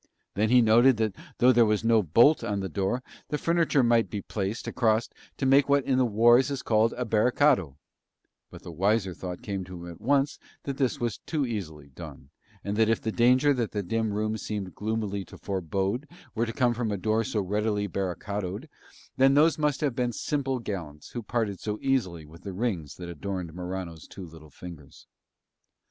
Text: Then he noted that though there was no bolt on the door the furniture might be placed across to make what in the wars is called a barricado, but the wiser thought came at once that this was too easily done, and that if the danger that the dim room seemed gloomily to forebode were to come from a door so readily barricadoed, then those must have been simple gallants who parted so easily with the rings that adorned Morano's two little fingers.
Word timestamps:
Then 0.33 0.49
he 0.49 0.63
noted 0.63 0.97
that 0.97 1.15
though 1.37 1.51
there 1.51 1.63
was 1.67 1.83
no 1.83 2.01
bolt 2.01 2.43
on 2.43 2.59
the 2.59 2.67
door 2.67 3.03
the 3.27 3.37
furniture 3.37 3.83
might 3.83 4.09
be 4.09 4.23
placed 4.23 4.65
across 4.65 5.07
to 5.37 5.45
make 5.45 5.69
what 5.69 5.85
in 5.85 5.99
the 5.99 6.05
wars 6.05 6.49
is 6.49 6.63
called 6.63 6.93
a 6.97 7.05
barricado, 7.05 7.77
but 8.49 8.63
the 8.63 8.71
wiser 8.71 9.13
thought 9.13 9.43
came 9.43 9.61
at 9.87 10.01
once 10.01 10.39
that 10.63 10.77
this 10.77 10.99
was 10.99 11.19
too 11.19 11.45
easily 11.45 11.89
done, 11.89 12.31
and 12.63 12.75
that 12.77 12.89
if 12.89 12.99
the 12.99 13.11
danger 13.11 13.53
that 13.53 13.73
the 13.73 13.83
dim 13.83 14.11
room 14.11 14.39
seemed 14.39 14.73
gloomily 14.73 15.23
to 15.25 15.37
forebode 15.37 16.07
were 16.33 16.47
to 16.47 16.51
come 16.51 16.73
from 16.73 16.91
a 16.91 16.97
door 16.97 17.23
so 17.23 17.39
readily 17.39 17.85
barricadoed, 17.87 18.67
then 19.17 19.35
those 19.35 19.59
must 19.59 19.81
have 19.81 19.93
been 19.93 20.11
simple 20.11 20.57
gallants 20.57 21.11
who 21.11 21.21
parted 21.21 21.59
so 21.59 21.77
easily 21.79 22.25
with 22.25 22.41
the 22.41 22.53
rings 22.53 22.95
that 22.95 23.07
adorned 23.07 23.53
Morano's 23.53 24.07
two 24.07 24.25
little 24.25 24.49
fingers. 24.49 25.05